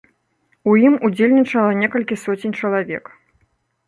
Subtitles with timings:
[0.69, 3.05] У ім удзельнічала некалькі соцень чалавек.